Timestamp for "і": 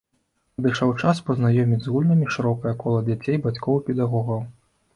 3.81-3.87